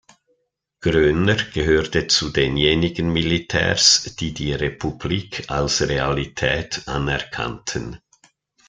Groener 0.79 1.35
gehörte 1.53 2.07
zu 2.07 2.29
denjenigen 2.29 3.13
Militärs, 3.13 4.15
die 4.19 4.33
die 4.33 4.51
Republik 4.51 5.43
als 5.51 5.87
Realität 5.87 6.87
anerkannten. 6.87 7.99